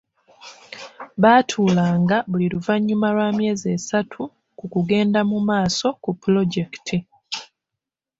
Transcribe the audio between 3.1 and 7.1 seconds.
lwa myezi esatu ku kugenda mu maaso ku pulojekiti.